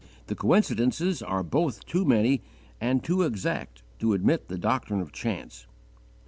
[0.25, 2.41] The coincidences are both too many
[2.79, 5.67] and too exact to admit the doctrine of _chance.